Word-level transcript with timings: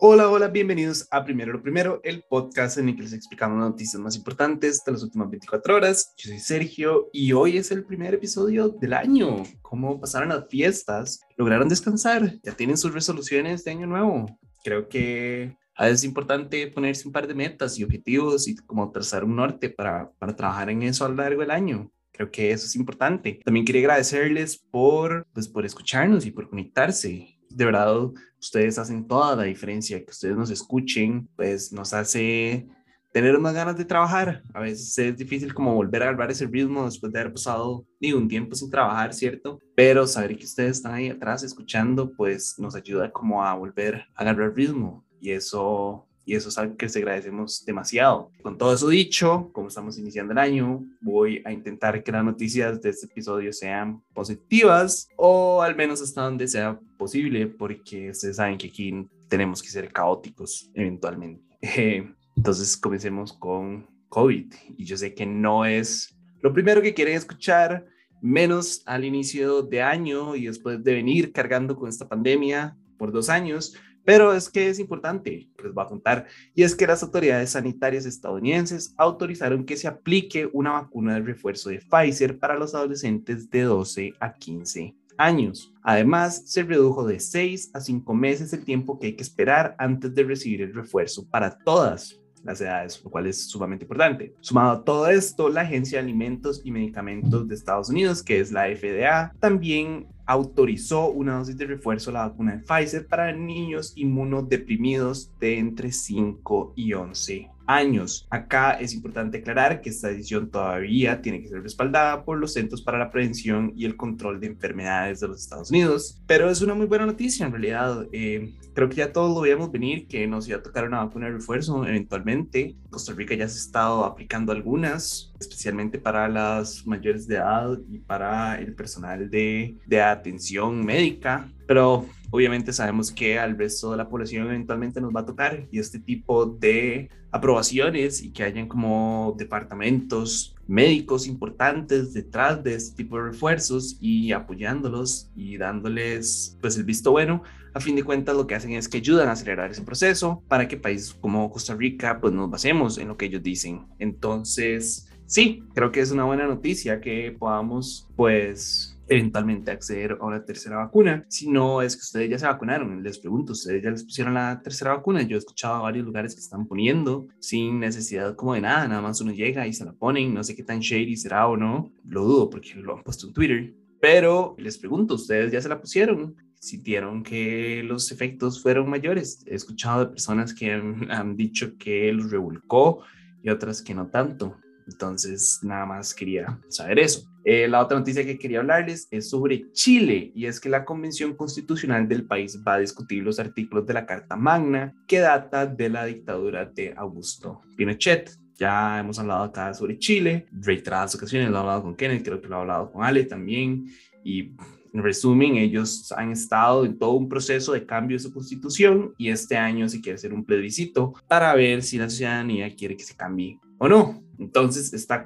Hola, 0.00 0.28
hola, 0.28 0.46
bienvenidos 0.46 1.08
a 1.10 1.24
Primero 1.24 1.52
lo 1.52 1.60
Primero, 1.60 2.00
el 2.04 2.22
podcast 2.22 2.78
en 2.78 2.88
el 2.88 2.94
que 2.94 3.02
les 3.02 3.12
explicamos 3.12 3.58
las 3.58 3.70
noticias 3.70 4.00
más 4.00 4.14
importantes 4.14 4.84
de 4.84 4.92
las 4.92 5.02
últimas 5.02 5.28
24 5.28 5.74
horas. 5.74 6.14
Yo 6.16 6.30
soy 6.30 6.38
Sergio 6.38 7.10
y 7.12 7.32
hoy 7.32 7.56
es 7.56 7.72
el 7.72 7.84
primer 7.84 8.14
episodio 8.14 8.68
del 8.68 8.92
año. 8.92 9.42
¿Cómo 9.60 10.00
pasaron 10.00 10.28
las 10.28 10.46
fiestas? 10.48 11.20
¿Lograron 11.36 11.68
descansar? 11.68 12.38
¿Ya 12.44 12.52
tienen 12.52 12.76
sus 12.76 12.94
resoluciones 12.94 13.64
de 13.64 13.72
año 13.72 13.88
nuevo? 13.88 14.38
Creo 14.62 14.88
que 14.88 15.56
es 15.76 16.04
importante 16.04 16.68
ponerse 16.68 17.08
un 17.08 17.12
par 17.12 17.26
de 17.26 17.34
metas 17.34 17.76
y 17.76 17.82
objetivos 17.82 18.46
y 18.46 18.54
como 18.54 18.92
trazar 18.92 19.24
un 19.24 19.34
norte 19.34 19.68
para, 19.68 20.12
para 20.12 20.36
trabajar 20.36 20.70
en 20.70 20.84
eso 20.84 21.04
a 21.04 21.08
lo 21.08 21.16
largo 21.16 21.40
del 21.40 21.50
año. 21.50 21.90
Creo 22.12 22.30
que 22.30 22.52
eso 22.52 22.66
es 22.66 22.76
importante. 22.76 23.40
También 23.44 23.66
quería 23.66 23.82
agradecerles 23.82 24.58
por, 24.58 25.26
pues, 25.32 25.48
por 25.48 25.66
escucharnos 25.66 26.24
y 26.24 26.30
por 26.30 26.48
conectarse 26.48 27.37
de 27.50 27.64
verdad 27.64 27.94
ustedes 28.40 28.78
hacen 28.78 29.06
toda 29.06 29.36
la 29.36 29.44
diferencia, 29.44 30.02
que 30.04 30.10
ustedes 30.10 30.36
nos 30.36 30.50
escuchen, 30.50 31.28
pues 31.36 31.72
nos 31.72 31.92
hace 31.92 32.68
tener 33.12 33.38
más 33.38 33.54
ganas 33.54 33.76
de 33.76 33.84
trabajar. 33.84 34.42
A 34.54 34.60
veces 34.60 34.96
es 34.98 35.16
difícil 35.16 35.54
como 35.54 35.74
volver 35.74 36.02
a 36.02 36.08
agarrar 36.08 36.30
ese 36.30 36.46
ritmo 36.46 36.84
después 36.84 37.12
de 37.12 37.20
haber 37.20 37.32
pasado 37.32 37.84
digo, 38.00 38.18
un 38.18 38.28
tiempo 38.28 38.54
sin 38.54 38.70
trabajar, 38.70 39.12
¿cierto? 39.14 39.60
Pero 39.74 40.06
saber 40.06 40.36
que 40.36 40.44
ustedes 40.44 40.78
están 40.78 40.94
ahí 40.94 41.08
atrás 41.08 41.42
escuchando, 41.42 42.12
pues 42.12 42.56
nos 42.58 42.74
ayuda 42.74 43.10
como 43.10 43.44
a 43.44 43.54
volver 43.54 44.06
a 44.14 44.22
agarrar 44.22 44.54
ritmo 44.54 45.04
y 45.20 45.30
eso 45.30 46.07
y 46.28 46.34
eso 46.34 46.50
es 46.50 46.58
algo 46.58 46.76
que 46.76 46.84
les 46.84 46.96
agradecemos 46.96 47.64
demasiado. 47.64 48.30
Con 48.42 48.58
todo 48.58 48.74
eso 48.74 48.88
dicho, 48.88 49.48
como 49.54 49.68
estamos 49.68 49.98
iniciando 49.98 50.32
el 50.32 50.38
año, 50.38 50.84
voy 51.00 51.40
a 51.42 51.52
intentar 51.52 52.04
que 52.04 52.12
las 52.12 52.22
noticias 52.22 52.82
de 52.82 52.90
este 52.90 53.06
episodio 53.06 53.50
sean 53.50 54.02
positivas 54.12 55.08
o 55.16 55.62
al 55.62 55.74
menos 55.74 56.02
hasta 56.02 56.20
donde 56.20 56.46
sea 56.46 56.78
posible, 56.98 57.46
porque 57.46 58.10
ustedes 58.10 58.36
saben 58.36 58.58
que 58.58 58.66
aquí 58.66 59.08
tenemos 59.26 59.62
que 59.62 59.70
ser 59.70 59.90
caóticos 59.90 60.70
eventualmente. 60.74 61.42
entonces, 62.36 62.76
comencemos 62.76 63.32
con 63.32 63.86
COVID. 64.10 64.52
Y 64.76 64.84
yo 64.84 64.98
sé 64.98 65.14
que 65.14 65.24
no 65.24 65.64
es 65.64 66.14
lo 66.42 66.52
primero 66.52 66.82
que 66.82 66.92
quieren 66.92 67.14
escuchar, 67.14 67.86
menos 68.20 68.82
al 68.84 69.06
inicio 69.06 69.62
de 69.62 69.80
año 69.80 70.36
y 70.36 70.44
después 70.44 70.84
de 70.84 70.92
venir 70.92 71.32
cargando 71.32 71.74
con 71.74 71.88
esta 71.88 72.06
pandemia 72.06 72.76
por 72.98 73.12
dos 73.12 73.30
años, 73.30 73.74
pero 74.08 74.32
es 74.32 74.48
que 74.48 74.70
es 74.70 74.78
importante, 74.78 75.50
les 75.62 75.74
voy 75.74 75.84
a 75.84 75.86
contar, 75.86 76.24
y 76.54 76.62
es 76.62 76.74
que 76.74 76.86
las 76.86 77.02
autoridades 77.02 77.50
sanitarias 77.50 78.06
estadounidenses 78.06 78.94
autorizaron 78.96 79.66
que 79.66 79.76
se 79.76 79.86
aplique 79.86 80.48
una 80.54 80.72
vacuna 80.72 81.12
de 81.12 81.20
refuerzo 81.20 81.68
de 81.68 81.82
Pfizer 81.82 82.38
para 82.38 82.58
los 82.58 82.74
adolescentes 82.74 83.50
de 83.50 83.64
12 83.64 84.14
a 84.18 84.32
15 84.32 84.94
años. 85.18 85.74
Además, 85.82 86.40
se 86.46 86.62
redujo 86.62 87.06
de 87.06 87.20
6 87.20 87.72
a 87.74 87.80
5 87.82 88.14
meses 88.14 88.50
el 88.54 88.64
tiempo 88.64 88.98
que 88.98 89.08
hay 89.08 89.12
que 89.14 89.22
esperar 89.22 89.74
antes 89.76 90.14
de 90.14 90.24
recibir 90.24 90.62
el 90.62 90.72
refuerzo 90.72 91.28
para 91.28 91.58
todas 91.58 92.18
las 92.44 92.62
edades, 92.62 93.04
lo 93.04 93.10
cual 93.10 93.26
es 93.26 93.50
sumamente 93.50 93.84
importante. 93.84 94.34
Sumado 94.40 94.70
a 94.70 94.84
todo 94.84 95.08
esto, 95.08 95.50
la 95.50 95.60
Agencia 95.60 95.98
de 95.98 96.04
Alimentos 96.04 96.62
y 96.64 96.70
Medicamentos 96.70 97.46
de 97.46 97.54
Estados 97.54 97.90
Unidos, 97.90 98.22
que 98.22 98.40
es 98.40 98.52
la 98.52 98.74
FDA, 98.74 99.34
también 99.38 100.06
autorizó 100.28 101.08
una 101.08 101.38
dosis 101.38 101.56
de 101.56 101.64
refuerzo 101.64 102.12
la 102.12 102.28
vacuna 102.28 102.56
de 102.56 102.62
Pfizer 102.62 103.06
para 103.06 103.32
niños 103.32 103.94
inmunodeprimidos 103.96 105.30
de 105.40 105.58
entre 105.58 105.90
5 105.90 106.74
y 106.76 106.92
11 106.92 107.48
años. 107.68 108.26
Acá 108.30 108.72
es 108.72 108.94
importante 108.94 109.38
aclarar 109.38 109.80
que 109.80 109.90
esta 109.90 110.08
decisión 110.08 110.50
todavía 110.50 111.20
tiene 111.20 111.42
que 111.42 111.48
ser 111.48 111.62
respaldada 111.62 112.24
por 112.24 112.38
los 112.38 112.54
Centros 112.54 112.82
para 112.82 112.98
la 112.98 113.10
Prevención 113.10 113.72
y 113.76 113.84
el 113.84 113.94
Control 113.94 114.40
de 114.40 114.48
Enfermedades 114.48 115.20
de 115.20 115.28
los 115.28 115.42
Estados 115.42 115.70
Unidos, 115.70 116.20
pero 116.26 116.50
es 116.50 116.62
una 116.62 116.74
muy 116.74 116.86
buena 116.86 117.06
noticia 117.06 117.46
en 117.46 117.52
realidad. 117.52 118.06
Eh, 118.12 118.54
creo 118.72 118.88
que 118.88 118.96
ya 118.96 119.12
todos 119.12 119.34
lo 119.34 119.42
veíamos 119.42 119.70
venir, 119.70 120.08
que 120.08 120.26
nos 120.26 120.48
iba 120.48 120.58
a 120.58 120.62
tocar 120.62 120.86
una 120.86 121.04
vacuna 121.04 121.26
de 121.26 121.32
refuerzo 121.32 121.86
eventualmente. 121.86 122.74
Costa 122.90 123.12
Rica 123.12 123.34
ya 123.34 123.46
se 123.48 123.58
ha 123.58 123.60
estado 123.60 124.04
aplicando 124.04 124.50
algunas, 124.52 125.34
especialmente 125.38 125.98
para 125.98 126.26
las 126.28 126.86
mayores 126.86 127.26
de 127.26 127.36
edad 127.36 127.78
y 127.90 127.98
para 127.98 128.58
el 128.58 128.74
personal 128.74 129.28
de, 129.28 129.76
de 129.86 130.00
atención 130.18 130.84
médica, 130.84 131.48
pero 131.66 132.06
obviamente 132.30 132.72
sabemos 132.72 133.10
que 133.10 133.38
al 133.38 133.56
resto 133.56 133.90
de 133.90 133.96
la 133.96 134.08
población 134.08 134.46
eventualmente 134.46 135.00
nos 135.00 135.14
va 135.14 135.20
a 135.20 135.26
tocar 135.26 135.66
y 135.70 135.78
este 135.78 135.98
tipo 135.98 136.46
de 136.46 137.08
aprobaciones 137.30 138.22
y 138.22 138.30
que 138.30 138.44
hayan 138.44 138.68
como 138.68 139.34
departamentos 139.38 140.54
médicos 140.66 141.26
importantes 141.26 142.12
detrás 142.14 142.62
de 142.62 142.74
este 142.74 142.96
tipo 142.96 143.16
de 143.16 143.24
refuerzos 143.24 143.96
y 144.00 144.32
apoyándolos 144.32 145.30
y 145.34 145.56
dándoles 145.56 146.56
pues 146.60 146.76
el 146.76 146.84
visto 146.84 147.10
bueno 147.10 147.42
a 147.74 147.80
fin 147.80 147.96
de 147.96 148.02
cuentas 148.02 148.36
lo 148.36 148.46
que 148.46 148.54
hacen 148.54 148.72
es 148.72 148.88
que 148.88 148.98
ayudan 148.98 149.28
a 149.28 149.32
acelerar 149.32 149.70
ese 149.70 149.82
proceso 149.82 150.42
para 150.48 150.66
que 150.68 150.76
países 150.76 151.14
como 151.14 151.50
Costa 151.50 151.74
Rica 151.74 152.20
pues 152.20 152.32
nos 152.32 152.50
basemos 152.50 152.98
en 152.98 153.08
lo 153.08 153.16
que 153.16 153.26
ellos 153.26 153.42
dicen. 153.42 153.86
Entonces 153.98 155.08
sí 155.26 155.62
creo 155.74 155.92
que 155.92 156.00
es 156.00 156.10
una 156.10 156.24
buena 156.24 156.46
noticia 156.46 157.00
que 157.00 157.34
podamos 157.38 158.08
pues 158.16 158.97
eventualmente 159.08 159.70
acceder 159.70 160.18
a 160.20 160.24
una 160.24 160.44
tercera 160.44 160.76
vacuna. 160.76 161.24
Si 161.28 161.50
no 161.50 161.82
es 161.82 161.96
que 161.96 162.02
ustedes 162.02 162.30
ya 162.30 162.38
se 162.38 162.46
vacunaron, 162.46 163.02
les 163.02 163.18
pregunto, 163.18 163.52
¿ustedes 163.52 163.82
ya 163.82 163.90
les 163.90 164.04
pusieron 164.04 164.34
la 164.34 164.60
tercera 164.62 164.96
vacuna? 164.96 165.22
Yo 165.22 165.36
he 165.36 165.38
escuchado 165.38 165.76
a 165.76 165.82
varios 165.82 166.04
lugares 166.04 166.34
que 166.34 166.40
están 166.40 166.66
poniendo 166.66 167.28
sin 167.40 167.80
necesidad 167.80 168.36
como 168.36 168.54
de 168.54 168.60
nada, 168.60 168.88
nada 168.88 169.00
más 169.00 169.20
uno 169.20 169.32
llega 169.32 169.66
y 169.66 169.72
se 169.72 169.84
la 169.84 169.92
ponen, 169.92 170.34
no 170.34 170.44
sé 170.44 170.54
qué 170.54 170.62
tan 170.62 170.80
shady 170.80 171.16
será 171.16 171.46
o 171.48 171.56
no, 171.56 171.92
lo 172.04 172.24
dudo 172.24 172.50
porque 172.50 172.74
lo 172.74 172.96
han 172.96 173.02
puesto 173.02 173.26
en 173.26 173.32
Twitter, 173.32 173.74
pero 174.00 174.54
les 174.58 174.78
pregunto, 174.78 175.14
¿ustedes 175.14 175.52
ya 175.52 175.60
se 175.60 175.68
la 175.68 175.80
pusieron? 175.80 176.36
sintieron 176.60 177.22
que 177.22 177.82
los 177.84 178.10
efectos 178.10 178.60
fueron 178.60 178.90
mayores. 178.90 179.44
He 179.46 179.54
escuchado 179.54 180.00
de 180.00 180.10
personas 180.10 180.52
que 180.52 180.72
han, 180.72 181.10
han 181.10 181.36
dicho 181.36 181.76
que 181.78 182.12
los 182.12 182.30
revolcó 182.30 183.04
y 183.42 183.50
otras 183.50 183.82
que 183.82 183.94
no 183.94 184.08
tanto. 184.08 184.56
Entonces, 184.88 185.60
nada 185.62 185.86
más 185.86 186.14
quería 186.14 186.58
saber 186.68 186.98
eso. 186.98 187.28
Eh, 187.44 187.68
la 187.68 187.80
otra 187.80 187.98
noticia 187.98 188.24
que 188.24 188.38
quería 188.38 188.60
hablarles 188.60 189.08
es 189.10 189.30
sobre 189.30 189.70
Chile 189.72 190.32
y 190.34 190.46
es 190.46 190.60
que 190.60 190.68
la 190.68 190.84
Convención 190.84 191.34
Constitucional 191.34 192.08
del 192.08 192.26
país 192.26 192.62
va 192.66 192.74
a 192.74 192.78
discutir 192.78 193.22
los 193.22 193.38
artículos 193.38 193.86
de 193.86 193.94
la 193.94 194.06
Carta 194.06 194.36
Magna 194.36 194.94
que 195.06 195.20
data 195.20 195.66
de 195.66 195.88
la 195.88 196.04
dictadura 196.04 196.66
de 196.66 196.94
Augusto 196.96 197.62
Pinochet. 197.76 198.30
Ya 198.58 198.98
hemos 198.98 199.18
hablado 199.18 199.44
acá 199.44 199.72
sobre 199.72 199.98
Chile, 199.98 200.46
reiteradas 200.50 201.14
ocasiones, 201.14 201.48
lo 201.48 201.56
he 201.56 201.60
hablado 201.60 201.82
con 201.82 201.94
Kenneth, 201.94 202.24
creo 202.24 202.40
que 202.40 202.48
lo 202.48 202.56
he 202.56 202.60
hablado 202.60 202.90
con 202.90 203.04
Ale 203.04 203.24
también 203.24 203.86
y 204.24 204.52
en 204.92 205.02
resumen, 205.02 205.56
ellos 205.56 206.12
han 206.12 206.32
estado 206.32 206.84
en 206.84 206.98
todo 206.98 207.12
un 207.12 207.28
proceso 207.28 207.72
de 207.72 207.86
cambio 207.86 208.16
de 208.16 208.22
su 208.22 208.32
constitución 208.32 209.14
y 209.18 209.28
este 209.28 209.56
año 209.56 209.88
se 209.88 210.00
quiere 210.00 210.16
hacer 210.16 210.32
un 210.32 210.44
plebiscito 210.44 211.14
para 211.28 211.54
ver 211.54 211.82
si 211.82 211.98
la 211.98 212.08
ciudadanía 212.08 212.74
quiere 212.74 212.96
que 212.96 213.04
se 213.04 213.14
cambie 213.14 213.58
o 213.78 213.88
no. 213.88 214.27
Entonces, 214.38 214.92
esta, 214.92 215.24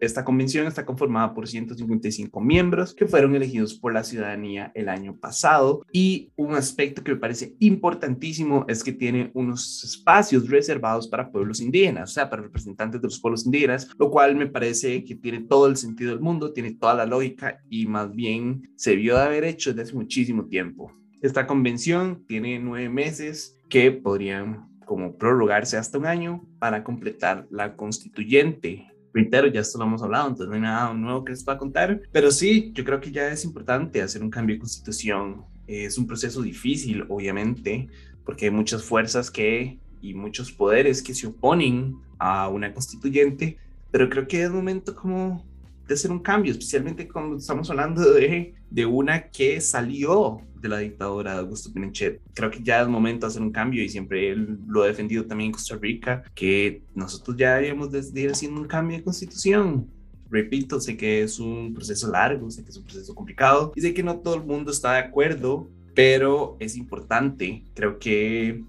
esta 0.00 0.24
convención 0.24 0.66
está 0.66 0.84
conformada 0.84 1.34
por 1.34 1.46
155 1.46 2.40
miembros 2.40 2.94
que 2.94 3.06
fueron 3.06 3.34
elegidos 3.34 3.74
por 3.74 3.92
la 3.92 4.04
ciudadanía 4.04 4.72
el 4.74 4.88
año 4.88 5.16
pasado 5.16 5.84
y 5.92 6.30
un 6.36 6.54
aspecto 6.54 7.02
que 7.02 7.12
me 7.12 7.20
parece 7.20 7.54
importantísimo 7.60 8.64
es 8.68 8.82
que 8.82 8.92
tiene 8.92 9.30
unos 9.34 9.84
espacios 9.84 10.48
reservados 10.48 11.08
para 11.08 11.30
pueblos 11.30 11.60
indígenas, 11.60 12.10
o 12.10 12.14
sea, 12.14 12.30
para 12.30 12.42
representantes 12.42 13.00
de 13.00 13.06
los 13.06 13.20
pueblos 13.20 13.44
indígenas, 13.46 13.88
lo 13.98 14.10
cual 14.10 14.36
me 14.36 14.46
parece 14.46 15.04
que 15.04 15.14
tiene 15.14 15.40
todo 15.40 15.66
el 15.66 15.76
sentido 15.76 16.10
del 16.10 16.20
mundo, 16.20 16.52
tiene 16.52 16.74
toda 16.74 16.94
la 16.94 17.06
lógica 17.06 17.60
y 17.68 17.86
más 17.86 18.14
bien 18.14 18.70
se 18.76 18.96
vio 18.96 19.16
de 19.16 19.22
haber 19.22 19.44
hecho 19.44 19.70
desde 19.70 19.82
hace 19.82 19.94
muchísimo 19.94 20.46
tiempo. 20.46 20.92
Esta 21.20 21.46
convención 21.46 22.24
tiene 22.26 22.58
nueve 22.58 22.88
meses 22.90 23.58
que 23.70 23.90
podrían 23.90 24.68
como 24.84 25.16
prorrogarse 25.16 25.76
hasta 25.76 25.98
un 25.98 26.06
año 26.06 26.44
para 26.58 26.84
completar 26.84 27.46
la 27.50 27.76
constituyente. 27.76 28.86
Reitero, 29.12 29.46
ya 29.46 29.60
esto 29.60 29.78
lo 29.78 29.84
hemos 29.84 30.02
hablado, 30.02 30.28
entonces 30.28 30.48
no 30.48 30.54
hay 30.54 30.60
nada 30.60 30.92
nuevo 30.92 31.24
que 31.24 31.32
les 31.32 31.44
pueda 31.44 31.58
contar, 31.58 32.02
pero 32.10 32.30
sí, 32.30 32.72
yo 32.74 32.84
creo 32.84 33.00
que 33.00 33.12
ya 33.12 33.28
es 33.28 33.44
importante 33.44 34.02
hacer 34.02 34.22
un 34.22 34.30
cambio 34.30 34.56
de 34.56 34.60
constitución. 34.60 35.44
Es 35.66 35.96
un 35.98 36.06
proceso 36.06 36.42
difícil, 36.42 37.04
obviamente, 37.08 37.88
porque 38.24 38.46
hay 38.46 38.50
muchas 38.50 38.82
fuerzas 38.82 39.30
que 39.30 39.78
y 40.00 40.14
muchos 40.14 40.52
poderes 40.52 41.02
que 41.02 41.14
se 41.14 41.26
oponen 41.26 41.96
a 42.18 42.48
una 42.48 42.72
constituyente, 42.74 43.56
pero 43.90 44.10
creo 44.10 44.26
que 44.26 44.42
es 44.42 44.50
momento 44.50 44.94
como 44.94 45.44
de 45.86 45.94
hacer 45.94 46.10
un 46.10 46.18
cambio, 46.18 46.52
especialmente 46.52 47.08
cuando 47.08 47.36
estamos 47.36 47.70
hablando 47.70 48.12
de, 48.12 48.54
de 48.74 48.86
una 48.86 49.28
que 49.28 49.60
salió 49.60 50.40
de 50.60 50.68
la 50.68 50.78
dictadura 50.78 51.34
de 51.34 51.38
Augusto 51.38 51.72
Pinochet. 51.72 52.20
Creo 52.34 52.50
que 52.50 52.60
ya 52.60 52.82
es 52.82 52.88
momento 52.88 53.24
de 53.24 53.30
hacer 53.30 53.42
un 53.42 53.52
cambio 53.52 53.84
y 53.84 53.88
siempre 53.88 54.30
él 54.30 54.58
lo 54.66 54.82
ha 54.82 54.88
defendido 54.88 55.24
también 55.26 55.48
en 55.48 55.52
Costa 55.52 55.76
Rica, 55.76 56.24
que 56.34 56.82
nosotros 56.92 57.36
ya 57.36 57.54
debemos 57.54 57.92
de 57.92 58.20
ir 58.20 58.32
haciendo 58.32 58.60
un 58.60 58.66
cambio 58.66 58.96
de 58.96 59.04
constitución. 59.04 59.88
Repito, 60.28 60.80
sé 60.80 60.96
que 60.96 61.22
es 61.22 61.38
un 61.38 61.72
proceso 61.72 62.10
largo, 62.10 62.50
sé 62.50 62.64
que 62.64 62.70
es 62.70 62.76
un 62.76 62.82
proceso 62.82 63.14
complicado 63.14 63.72
y 63.76 63.80
sé 63.80 63.94
que 63.94 64.02
no 64.02 64.16
todo 64.16 64.34
el 64.34 64.42
mundo 64.42 64.72
está 64.72 64.94
de 64.94 64.98
acuerdo, 64.98 65.68
pero 65.94 66.56
es 66.58 66.76
importante. 66.76 67.62
Creo 67.74 68.00
que 68.00 68.64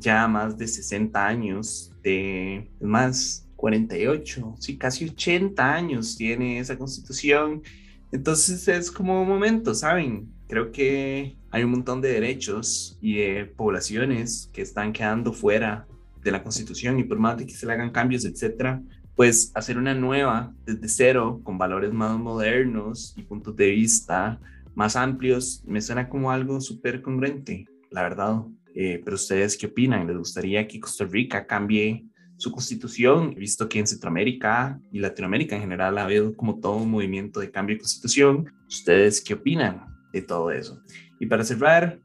ya 0.00 0.26
más 0.28 0.56
de 0.56 0.66
60 0.66 1.26
años 1.26 1.92
de 2.02 2.70
más 2.80 3.46
48, 3.56 4.54
sí, 4.60 4.78
casi 4.78 5.04
80 5.04 5.74
años 5.74 6.16
tiene 6.16 6.58
esa 6.58 6.78
constitución. 6.78 7.62
Entonces 8.12 8.68
es 8.68 8.90
como 8.90 9.22
un 9.22 9.28
momento, 9.28 9.74
¿saben? 9.74 10.30
Creo 10.46 10.70
que 10.70 11.36
hay 11.50 11.64
un 11.64 11.70
montón 11.70 12.02
de 12.02 12.12
derechos 12.12 12.98
y 13.00 13.16
de 13.16 13.46
poblaciones 13.46 14.50
que 14.52 14.60
están 14.62 14.92
quedando 14.92 15.32
fuera 15.32 15.86
de 16.22 16.30
la 16.30 16.42
constitución 16.42 16.98
y 16.98 17.04
por 17.04 17.18
más 17.18 17.38
de 17.38 17.46
que 17.46 17.54
se 17.54 17.66
le 17.66 17.72
hagan 17.72 17.90
cambios, 17.90 18.26
etcétera, 18.26 18.82
pues 19.16 19.50
hacer 19.54 19.78
una 19.78 19.94
nueva 19.94 20.54
desde 20.66 20.88
cero 20.88 21.40
con 21.42 21.58
valores 21.58 21.92
más 21.92 22.18
modernos 22.18 23.14
y 23.16 23.22
puntos 23.22 23.56
de 23.56 23.70
vista 23.70 24.38
más 24.74 24.96
amplios 24.96 25.62
me 25.66 25.80
suena 25.80 26.08
como 26.08 26.30
algo 26.30 26.60
súper 26.60 27.02
congruente, 27.02 27.66
la 27.90 28.02
verdad. 28.02 28.42
Eh, 28.74 29.00
pero 29.04 29.16
ustedes 29.16 29.56
qué 29.56 29.66
opinan? 29.66 30.06
¿Les 30.06 30.16
gustaría 30.16 30.66
que 30.66 30.80
Costa 30.80 31.04
Rica 31.04 31.46
cambie 31.46 32.06
su 32.42 32.50
constitución? 32.50 33.34
He 33.36 33.40
visto 33.40 33.68
que 33.68 33.78
en 33.78 33.86
Centroamérica 33.86 34.80
y 34.90 34.98
Latinoamérica 34.98 35.54
en 35.54 35.62
general 35.62 35.96
ha 35.96 36.04
habido 36.04 36.34
como 36.34 36.58
todo 36.58 36.76
un 36.76 36.90
movimiento 36.90 37.38
de 37.38 37.52
cambio 37.52 37.76
de 37.76 37.80
constitución. 37.80 38.52
¿Ustedes 38.66 39.20
qué 39.20 39.34
opinan 39.34 39.86
de 40.12 40.22
todo 40.22 40.50
eso? 40.50 40.82
Y 41.20 41.26
para 41.26 41.44
cerrar, 41.44 42.00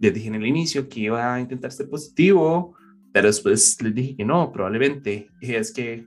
les 0.00 0.12
dije 0.12 0.26
en 0.26 0.34
el 0.34 0.46
inicio 0.46 0.88
que 0.88 1.00
iba 1.00 1.34
a 1.34 1.40
intentar 1.40 1.70
ser 1.70 1.88
positivo, 1.88 2.74
pero 3.12 3.28
después 3.28 3.80
les 3.80 3.94
dije 3.94 4.16
que 4.16 4.24
no, 4.24 4.50
probablemente. 4.50 5.30
Y 5.40 5.54
es 5.54 5.72
que, 5.72 6.04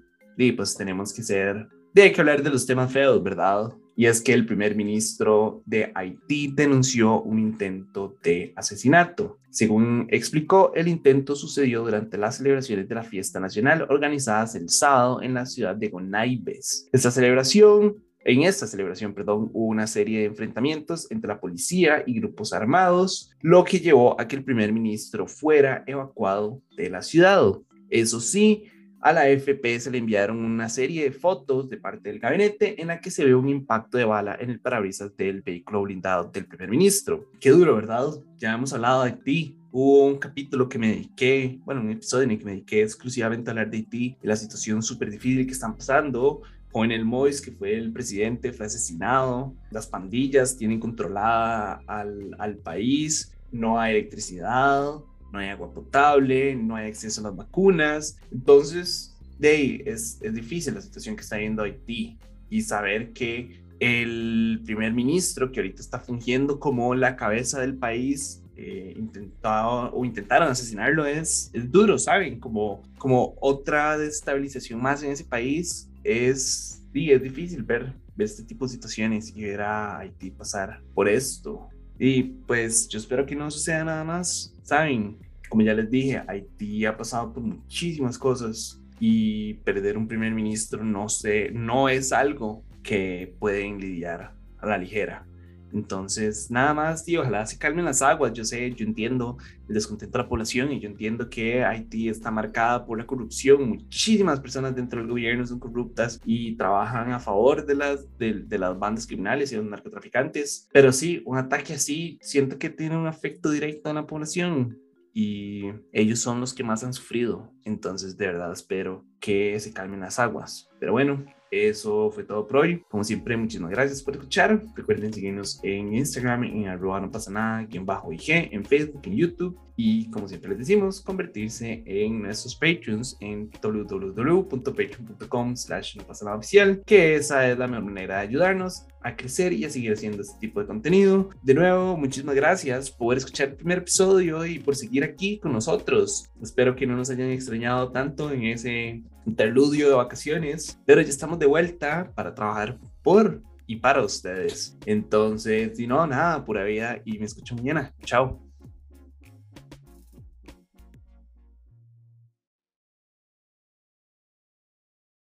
pues 0.57 0.75
tenemos 0.75 1.13
que 1.13 1.23
ser, 1.23 1.69
de 1.93 2.11
que 2.11 2.19
hablar 2.19 2.43
de 2.43 2.49
los 2.49 2.65
temas 2.65 2.91
feos, 2.91 3.23
¿verdad? 3.23 3.71
Y 3.99 4.05
es 4.05 4.21
que 4.21 4.31
el 4.31 4.45
primer 4.45 4.77
ministro 4.77 5.61
de 5.65 5.91
Haití 5.93 6.53
denunció 6.55 7.21
un 7.21 7.37
intento 7.37 8.15
de 8.23 8.53
asesinato. 8.55 9.39
Según 9.49 10.07
explicó, 10.09 10.71
el 10.73 10.87
intento 10.87 11.35
sucedió 11.35 11.83
durante 11.83 12.17
las 12.17 12.37
celebraciones 12.37 12.87
de 12.87 12.95
la 12.95 13.03
fiesta 13.03 13.41
nacional 13.41 13.85
organizadas 13.89 14.55
el 14.55 14.69
sábado 14.69 15.21
en 15.21 15.33
la 15.33 15.45
ciudad 15.45 15.75
de 15.75 15.89
Gonaibes. 15.89 16.87
Esta 16.93 17.11
celebración 17.11 17.97
en 18.23 18.43
esta 18.43 18.67
celebración, 18.67 19.13
perdón, 19.13 19.49
hubo 19.51 19.65
una 19.65 19.85
serie 19.85 20.19
de 20.19 20.25
enfrentamientos 20.27 21.11
entre 21.11 21.27
la 21.27 21.41
policía 21.41 22.01
y 22.07 22.21
grupos 22.21 22.53
armados, 22.53 23.31
lo 23.41 23.65
que 23.65 23.81
llevó 23.81 24.17
a 24.17 24.29
que 24.29 24.37
el 24.37 24.45
primer 24.45 24.71
ministro 24.71 25.27
fuera 25.27 25.83
evacuado 25.85 26.61
de 26.77 26.89
la 26.89 27.01
ciudad. 27.01 27.51
Eso 27.89 28.21
sí, 28.21 28.63
a 29.01 29.13
la 29.13 29.21
AFP 29.21 29.79
se 29.79 29.91
le 29.91 29.97
enviaron 29.97 30.43
una 30.43 30.67
serie 30.67 31.03
de 31.03 31.11
fotos 31.11 31.69
de 31.69 31.77
parte 31.77 32.09
del 32.09 32.19
gabinete 32.19 32.81
en 32.81 32.89
la 32.89 32.99
que 32.99 33.11
se 33.11 33.23
ve 33.23 33.33
un 33.33 33.47
impacto 33.47 33.97
de 33.97 34.05
bala 34.05 34.37
en 34.39 34.49
el 34.49 34.59
parabrisas 34.59 35.15
del 35.15 35.41
vehículo 35.41 35.83
blindado 35.83 36.29
del 36.31 36.45
primer 36.45 36.69
ministro. 36.69 37.29
Qué 37.39 37.51
duro, 37.51 37.75
¿verdad? 37.75 38.07
Ya 38.37 38.53
hemos 38.53 38.73
hablado 38.73 39.03
de 39.03 39.11
Haití. 39.11 39.55
Hubo 39.71 40.07
un 40.07 40.17
capítulo 40.17 40.67
que 40.67 40.79
me 40.79 40.87
dediqué, 40.87 41.59
bueno, 41.63 41.81
un 41.81 41.91
episodio 41.91 42.23
en 42.23 42.31
el 42.31 42.39
que 42.39 42.45
me 42.45 42.51
dediqué 42.51 42.81
exclusivamente 42.81 43.49
a 43.49 43.51
hablar 43.51 43.69
de 43.69 43.77
Haití 43.77 44.17
y 44.21 44.27
la 44.27 44.35
situación 44.35 44.81
súper 44.81 45.11
difícil 45.11 45.45
que 45.45 45.53
están 45.53 45.75
pasando. 45.75 46.41
Con 46.71 46.91
el 46.91 47.03
Mois, 47.03 47.41
que 47.41 47.51
fue 47.51 47.75
el 47.75 47.91
presidente, 47.91 48.53
fue 48.53 48.67
asesinado. 48.67 49.55
Las 49.71 49.87
pandillas 49.87 50.55
tienen 50.55 50.79
controlada 50.79 51.81
al, 51.87 52.35
al 52.37 52.57
país. 52.57 53.33
No 53.51 53.79
hay 53.79 53.95
electricidad 53.95 55.01
no 55.31 55.39
hay 55.39 55.49
agua 55.49 55.73
potable, 55.73 56.55
no 56.55 56.75
hay 56.75 56.87
acceso 56.87 57.21
a 57.21 57.25
las 57.25 57.35
vacunas. 57.35 58.17
Entonces, 58.31 59.15
de 59.37 59.83
es, 59.85 60.19
es 60.21 60.33
difícil 60.33 60.73
la 60.73 60.81
situación 60.81 61.15
que 61.15 61.21
está 61.21 61.37
viendo 61.37 61.63
Haití 61.63 62.17
y 62.49 62.61
saber 62.61 63.13
que 63.13 63.61
el 63.79 64.61
primer 64.65 64.93
ministro 64.93 65.51
que 65.51 65.61
ahorita 65.61 65.81
está 65.81 65.99
fungiendo 65.99 66.59
como 66.59 66.95
la 66.95 67.15
cabeza 67.15 67.61
del 67.61 67.77
país 67.77 68.43
eh, 68.57 68.93
intentado 68.97 69.89
o 69.93 70.03
intentaron 70.03 70.49
asesinarlo 70.49 71.05
es, 71.05 71.49
es 71.53 71.71
duro, 71.71 71.97
¿saben? 71.97 72.39
Como, 72.39 72.83
como 72.97 73.35
otra 73.39 73.97
destabilización 73.97 74.81
más 74.81 75.01
en 75.01 75.11
ese 75.11 75.23
país 75.23 75.89
es, 76.03 76.83
sí, 76.91 77.09
es 77.09 77.23
difícil 77.23 77.63
ver, 77.63 77.93
ver 78.17 78.25
este 78.25 78.43
tipo 78.43 78.65
de 78.65 78.73
situaciones 78.73 79.33
y 79.33 79.43
ver 79.43 79.61
a 79.61 79.99
Haití 79.99 80.31
pasar 80.31 80.81
por 80.93 81.07
esto. 81.07 81.69
Y 81.99 82.23
pues 82.23 82.87
yo 82.87 82.97
espero 82.97 83.25
que 83.25 83.35
no 83.35 83.51
suceda 83.51 83.83
nada 83.83 84.03
más. 84.05 84.55
Saben, 84.63 85.17
como 85.49 85.61
ya 85.61 85.73
les 85.73 85.91
dije, 85.91 86.23
Haití 86.25 86.85
ha 86.85 86.95
pasado 86.95 87.33
por 87.33 87.43
muchísimas 87.43 88.17
cosas 88.17 88.81
y 88.99 89.55
perder 89.55 89.97
un 89.97 90.07
primer 90.07 90.33
ministro 90.33 90.83
no, 90.83 91.09
sé, 91.09 91.51
no 91.51 91.89
es 91.89 92.13
algo 92.13 92.63
que 92.83 93.35
pueden 93.39 93.79
lidiar 93.79 94.33
a 94.59 94.65
la 94.65 94.77
ligera. 94.77 95.25
Entonces, 95.73 96.49
nada 96.49 96.73
más, 96.73 97.05
tío, 97.05 97.21
ojalá 97.21 97.45
se 97.45 97.57
calmen 97.57 97.85
las 97.85 98.01
aguas. 98.01 98.33
Yo 98.33 98.43
sé, 98.43 98.73
yo 98.73 98.85
entiendo 98.85 99.37
el 99.67 99.73
descontento 99.73 100.17
de 100.17 100.23
la 100.23 100.29
población 100.29 100.71
y 100.71 100.79
yo 100.79 100.89
entiendo 100.89 101.29
que 101.29 101.63
Haití 101.63 102.09
está 102.09 102.31
marcada 102.31 102.85
por 102.85 102.97
la 102.97 103.05
corrupción. 103.05 103.69
Muchísimas 103.69 104.39
personas 104.39 104.75
dentro 104.75 104.99
del 104.99 105.09
gobierno 105.09 105.45
son 105.45 105.59
corruptas 105.59 106.19
y 106.25 106.55
trabajan 106.55 107.11
a 107.11 107.19
favor 107.19 107.65
de 107.65 107.75
las, 107.75 108.17
de, 108.17 108.33
de 108.33 108.57
las 108.57 108.77
bandas 108.77 109.05
criminales 109.07 109.51
y 109.51 109.55
los 109.55 109.65
narcotraficantes. 109.65 110.67
Pero 110.71 110.91
sí, 110.91 111.21
un 111.25 111.37
ataque 111.37 111.73
así 111.73 112.17
siento 112.21 112.57
que 112.57 112.69
tiene 112.69 112.97
un 112.97 113.07
efecto 113.07 113.51
directo 113.51 113.89
en 113.89 113.95
la 113.95 114.07
población 114.07 114.77
y 115.13 115.65
ellos 115.91 116.19
son 116.19 116.39
los 116.39 116.53
que 116.53 116.63
más 116.63 116.83
han 116.83 116.93
sufrido. 116.93 117.51
Entonces, 117.65 118.17
de 118.17 118.27
verdad, 118.27 118.51
espero 118.51 119.05
que 119.29 119.59
se 119.59 119.71
calmen 119.71 119.99
las 119.99 120.17
aguas. 120.17 120.67
Pero 120.79 120.93
bueno, 120.93 121.23
eso 121.51 122.09
fue 122.09 122.23
todo 122.23 122.47
por 122.47 122.57
hoy. 122.57 122.83
Como 122.89 123.03
siempre, 123.03 123.37
muchísimas 123.37 123.69
gracias 123.69 124.01
por 124.01 124.15
escuchar. 124.15 124.63
Recuerden 124.75 125.13
seguirnos 125.13 125.59
en 125.61 125.93
Instagram, 125.93 126.45
en 126.45 126.67
arroba 126.67 126.99
no 126.99 127.11
pasa 127.11 127.29
nada, 127.29 127.59
aquí 127.59 127.77
en 127.77 127.85
bajo 127.85 128.11
IG, 128.11 128.49
en 128.51 128.65
Facebook, 128.65 129.01
en 129.03 129.15
YouTube. 129.15 129.59
Y 129.75 130.09
como 130.09 130.27
siempre 130.27 130.49
les 130.49 130.59
decimos, 130.59 130.99
convertirse 130.99 131.83
en 131.85 132.23
nuestros 132.23 132.53
Patreons 132.55 133.15
en 133.21 133.49
www.patreon.com 133.63 135.55
slash 135.55 135.95
no 135.95 136.03
pasa 136.03 136.25
nada 136.25 136.37
oficial, 136.37 136.83
que 136.85 137.15
esa 137.15 137.49
es 137.49 137.57
la 137.57 137.67
mejor 137.67 137.85
manera 137.85 138.15
de 138.15 138.21
ayudarnos 138.23 138.85
a 139.01 139.15
crecer 139.15 139.53
y 139.53 139.63
a 139.63 139.69
seguir 139.69 139.93
haciendo 139.93 140.21
este 140.21 140.37
tipo 140.37 140.59
de 140.59 140.67
contenido. 140.67 141.29
De 141.43 141.53
nuevo, 141.53 141.95
muchísimas 141.95 142.35
gracias 142.35 142.91
por 142.91 143.15
escuchar 143.15 143.49
el 143.49 143.55
primer 143.55 143.77
episodio 143.77 144.45
y 144.45 144.59
por 144.59 144.75
seguir 144.75 145.05
aquí 145.05 145.39
con 145.39 145.53
nosotros. 145.53 146.29
Espero 146.41 146.75
que 146.75 146.85
no 146.85 146.97
nos 146.97 147.09
hayan 147.09 147.29
extrañado 147.29 147.89
tanto 147.93 148.33
en 148.33 148.43
ese 148.43 149.01
interludio 149.29 149.89
de 149.89 149.95
vacaciones, 149.95 150.79
pero 150.85 151.01
ya 151.01 151.09
estamos 151.09 151.39
de 151.39 151.45
vuelta 151.45 152.11
para 152.15 152.33
trabajar 152.33 152.77
por 153.03 153.41
y 153.67 153.77
para 153.77 154.03
ustedes. 154.03 154.77
Entonces, 154.85 155.77
si 155.77 155.85
no, 155.85 156.05
nada, 156.07 156.43
pura 156.43 156.63
vida 156.63 157.01
y 157.05 157.19
me 157.19 157.25
escucho 157.25 157.55
mañana. 157.55 157.93
Chao. 158.03 158.48